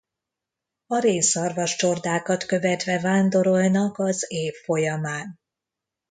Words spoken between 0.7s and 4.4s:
A rénszarvas csordákat követve vándorolnak az